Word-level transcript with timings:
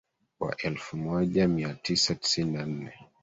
Wa 0.39 0.57
elfu 0.57 0.97
moja 0.97 1.47
mia 1.47 1.73
tisa 1.73 2.15
tisini 2.15 2.51
na 2.51 2.65
nne 2.65 2.93